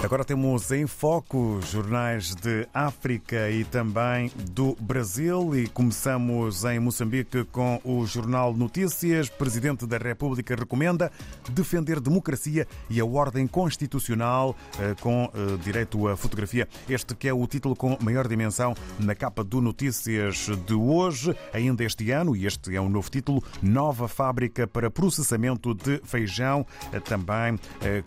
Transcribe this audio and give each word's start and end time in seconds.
Agora 0.00 0.24
temos 0.24 0.70
em 0.70 0.86
foco 0.86 1.58
jornais 1.60 2.32
de 2.32 2.68
África 2.72 3.50
e 3.50 3.64
também 3.64 4.30
do 4.52 4.76
Brasil 4.80 5.56
e 5.56 5.66
começamos 5.66 6.64
em 6.64 6.78
Moçambique 6.78 7.44
com 7.50 7.80
o 7.84 8.06
Jornal 8.06 8.54
Notícias. 8.54 9.28
Presidente 9.28 9.86
da 9.86 9.98
República 9.98 10.54
recomenda 10.54 11.10
defender 11.50 11.98
democracia 11.98 12.66
e 12.88 13.00
a 13.00 13.04
ordem 13.04 13.48
constitucional 13.48 14.56
eh, 14.78 14.94
com 15.00 15.30
eh, 15.34 15.58
direito 15.64 16.06
à 16.06 16.16
fotografia. 16.16 16.68
Este 16.88 17.16
que 17.16 17.26
é 17.26 17.34
o 17.34 17.44
título 17.48 17.74
com 17.74 17.98
maior 18.00 18.28
dimensão 18.28 18.74
na 19.00 19.16
capa 19.16 19.42
do 19.42 19.60
Notícias 19.60 20.48
de 20.64 20.74
hoje, 20.74 21.34
ainda 21.52 21.82
este 21.82 22.12
ano, 22.12 22.36
e 22.36 22.46
este 22.46 22.74
é 22.74 22.80
um 22.80 22.88
novo 22.88 23.10
título, 23.10 23.42
Nova 23.60 24.06
Fábrica 24.06 24.64
para 24.64 24.92
Processamento 24.92 25.74
de 25.74 26.00
Feijão, 26.04 26.64
eh, 26.92 27.00
também 27.00 27.58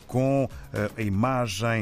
com 0.08 0.48
a 0.98 1.02
imagem 1.02 1.81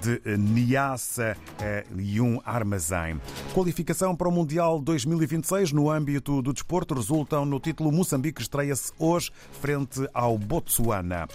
de 0.00 0.36
Niassa 0.36 1.36
eh, 1.60 1.84
e 1.96 2.20
um 2.20 2.40
armazém. 2.44 3.20
Qualificação 3.54 4.14
para 4.14 4.28
o 4.28 4.32
Mundial 4.32 4.80
2026 4.80 5.72
no 5.72 5.90
âmbito 5.90 6.42
do 6.42 6.52
desporto 6.52 6.94
resultam 6.94 7.44
no 7.44 7.60
título 7.60 7.92
Moçambique 7.92 8.42
estreia-se 8.42 8.92
hoje 8.98 9.30
frente 9.60 10.06
ao 10.12 10.36
Botsuana. 10.38 11.28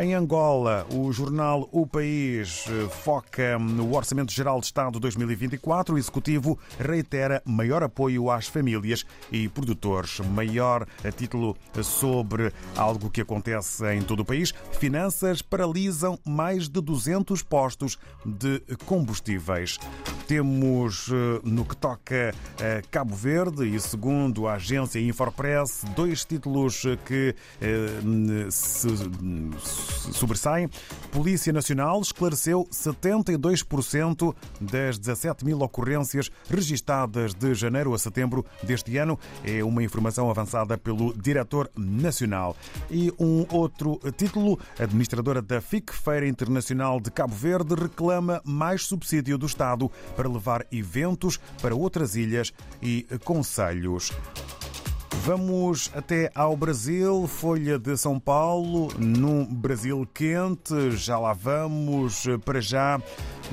Em 0.00 0.14
Angola, 0.14 0.86
o 0.92 1.12
jornal 1.12 1.68
O 1.72 1.86
País 1.86 2.64
eh, 2.68 2.88
foca 2.88 3.58
no 3.58 3.94
Orçamento 3.94 4.32
Geral 4.32 4.60
de 4.60 4.66
Estado 4.66 4.98
2024. 4.98 5.94
O 5.94 5.98
Executivo 5.98 6.58
reitera 6.78 7.42
maior 7.44 7.82
apoio 7.82 8.30
às 8.30 8.46
famílias 8.46 9.04
e 9.30 9.48
produtores. 9.48 10.20
Maior 10.20 10.86
eh, 11.02 11.10
título 11.10 11.56
sobre 11.82 12.52
algo 12.76 13.10
que 13.10 13.20
acontece 13.20 13.84
em 13.94 14.02
todo 14.02 14.20
o 14.20 14.24
país. 14.24 14.52
Finanças 14.78 15.42
paralisam 15.42 16.18
mais 16.24 16.68
de 16.68 16.80
200 16.80 17.23
postos 17.42 17.98
de 18.24 18.62
combustíveis. 18.86 19.78
Temos, 20.26 21.08
eh, 21.08 21.40
no 21.44 21.64
que 21.64 21.76
toca 21.76 22.34
a 22.58 22.82
Cabo 22.90 23.14
Verde, 23.14 23.64
e 23.66 23.80
segundo 23.80 24.46
a 24.46 24.54
agência 24.54 24.98
Infopress, 24.98 25.84
dois 25.94 26.24
títulos 26.24 26.82
que 27.04 27.34
eh, 27.60 28.48
se 28.50 28.88
sobressaem. 30.16 30.68
Polícia 31.10 31.52
Nacional 31.52 32.00
esclareceu 32.00 32.66
72% 32.70 34.34
das 34.60 34.98
17 34.98 35.44
mil 35.44 35.60
ocorrências 35.60 36.30
registadas 36.48 37.34
de 37.34 37.54
janeiro 37.54 37.94
a 37.94 37.98
setembro 37.98 38.44
deste 38.62 38.96
ano. 38.96 39.18
É 39.44 39.62
uma 39.62 39.82
informação 39.82 40.30
avançada 40.30 40.78
pelo 40.78 41.12
Diretor 41.14 41.70
Nacional. 41.76 42.56
E 42.90 43.12
um 43.18 43.46
outro 43.50 44.00
título, 44.16 44.58
administradora 44.78 45.40
da 45.42 45.60
FIC, 45.60 45.92
Feira 45.92 46.26
Internacional 46.26 47.00
de 47.00 47.10
Cabo 47.10 47.34
Verde, 47.34 47.74
reclama 47.74 48.40
mais 48.44 48.82
subsídio 48.82 49.38
do 49.38 49.46
Estado 49.46 49.90
para 50.16 50.28
levar 50.28 50.66
eventos 50.72 51.38
para 51.60 51.74
outras 51.74 52.16
ilhas 52.16 52.52
e 52.82 53.06
conselhos. 53.24 54.12
Vamos 55.24 55.90
até 55.94 56.30
ao 56.34 56.54
Brasil, 56.54 57.26
Folha 57.26 57.78
de 57.78 57.96
São 57.96 58.20
Paulo, 58.20 58.92
num 58.98 59.46
Brasil 59.46 60.06
quente. 60.12 60.90
Já 60.90 61.18
lá 61.18 61.32
vamos. 61.32 62.26
Para 62.44 62.60
já, 62.60 63.00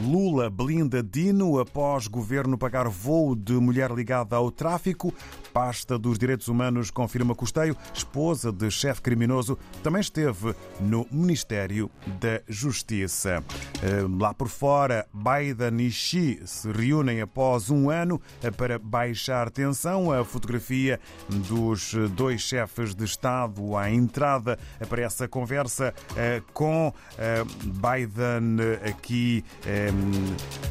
Lula 0.02 0.50
blinda 0.50 1.04
Dino 1.04 1.60
após 1.60 2.08
governo 2.08 2.58
pagar 2.58 2.88
voo 2.88 3.36
de 3.36 3.54
mulher 3.54 3.92
ligada 3.92 4.36
ao 4.36 4.50
tráfico. 4.50 5.14
Pasta 5.54 5.98
dos 5.98 6.18
Direitos 6.18 6.48
Humanos 6.48 6.90
confirma 6.90 7.36
Costeio, 7.36 7.76
esposa 7.94 8.52
de 8.52 8.72
chefe 8.72 9.02
criminoso, 9.02 9.58
também 9.84 10.02
esteve 10.02 10.56
no 10.80 11.06
Ministério 11.12 11.92
da 12.20 12.42
Justiça. 12.48 13.44
Eh, 13.84 14.06
lá 14.20 14.34
por 14.34 14.48
fora, 14.48 15.06
Biden 15.14 15.86
e 15.86 15.92
Xi 15.92 16.42
se 16.46 16.72
reúnem 16.72 17.22
após 17.22 17.70
um 17.70 17.90
ano 17.90 18.20
para 18.58 18.80
baixar 18.80 19.50
tensão. 19.52 20.12
A 20.12 20.24
fotografia 20.26 21.00
dos 21.30 21.94
dois 22.16 22.42
chefes 22.42 22.96
de 22.96 23.04
Estado 23.04 23.76
à 23.78 23.92
entrada 23.92 24.58
para 24.90 25.06
a 25.06 25.28
conversa 25.28 25.94
eh, 26.16 26.42
com 26.54 26.94
eh, 27.18 27.44
Biden 27.64 28.58
aqui 28.88 29.44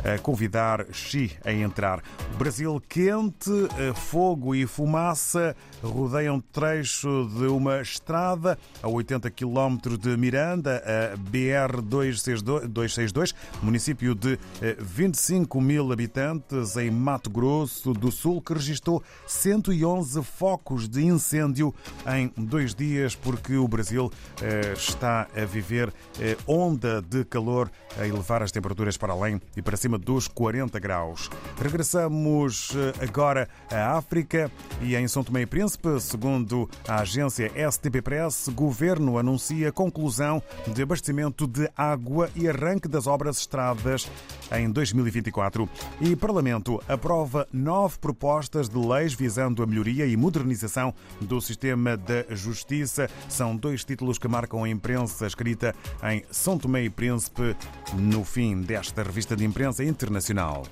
a 0.04 0.19
convidar 0.19 0.86
Xi 0.92 1.32
a 1.44 1.53
entrar. 1.53 2.03
Brasil 2.38 2.81
quente, 2.88 3.50
fogo 3.94 4.54
e 4.54 4.66
fumaça 4.66 5.54
rodeiam 5.82 6.41
trecho 6.41 7.28
de 7.36 7.47
uma 7.47 7.80
estrada 7.80 8.59
a 8.82 8.88
80 8.88 9.30
km 9.30 9.78
de 9.98 10.14
Miranda, 10.16 10.82
a 10.84 11.16
BR-262, 11.16 13.34
município 13.62 14.14
de 14.14 14.38
25 14.78 15.59
eh, 15.59 15.62
mil 15.62 15.92
habitantes 15.92 16.76
em 16.76 16.91
Mato 16.91 17.30
Grosso 17.30 17.92
do 17.92 18.10
Sul, 18.10 18.42
que 18.42 18.53
registrou 18.53 19.00
111 19.26 20.22
focos 20.22 20.88
de 20.88 21.04
incêndio 21.04 21.72
em 22.06 22.32
dois 22.36 22.75
dias, 22.75 23.14
porque 23.14 23.54
o 23.56 23.69
Brasil 23.69 24.10
eh, 24.42 24.72
está 24.75 25.28
a 25.36 25.44
viver 25.44 25.92
eh, 26.19 26.36
onda 26.47 27.03
de 27.03 27.25
calor 27.25 27.70
a 27.98 28.06
elevar 28.06 28.42
as 28.42 28.53
temperaturas 28.53 28.97
para 29.00 29.14
além 29.14 29.40
e 29.56 29.62
para 29.62 29.76
cima 29.76 29.98
dos 29.98 30.28
40 30.28 30.78
graus. 30.78 31.30
Regressamos 31.60 32.72
agora 33.00 33.48
à 33.72 33.96
África 33.96 34.52
e 34.82 34.94
em 34.94 35.08
São 35.08 35.24
Tomé 35.24 35.42
e 35.42 35.46
Príncipe, 35.46 35.98
segundo 36.00 36.68
a 36.86 37.00
agência 37.00 37.50
STP 37.70 38.02
Press, 38.02 38.48
governo 38.48 39.18
anuncia 39.18 39.72
conclusão 39.72 40.42
de 40.66 40.82
abastecimento 40.82 41.46
de 41.46 41.68
água 41.76 42.28
e 42.36 42.48
arranque 42.48 42.86
das 42.86 43.06
obras 43.06 43.38
estradas 43.38 44.08
em 44.52 44.70
2024. 44.70 45.68
E 46.00 46.14
Parlamento 46.14 46.82
aprova 46.86 47.48
nove 47.52 47.98
propostas 47.98 48.68
de 48.68 48.76
leis 48.76 49.14
visando 49.14 49.62
a 49.62 49.66
melhoria 49.66 50.04
e 50.06 50.16
modernização 50.16 50.92
do 51.20 51.40
sistema 51.40 51.96
da 51.96 52.24
justiça. 52.34 53.08
São 53.28 53.56
dois 53.56 53.84
títulos 53.84 54.18
que 54.18 54.28
marcam 54.28 54.64
a 54.64 54.68
imprensa 54.68 55.26
escrita 55.26 55.74
em 56.02 56.22
São 56.30 56.58
Tomé 56.58 56.84
e 56.84 56.90
Príncipe 56.90 57.56
no 57.94 58.24
fim 58.24 58.60
desta 58.60 58.89
revista 58.94 59.34
de 59.34 59.44
imprensa 59.44 59.82
internacional. 59.84 60.62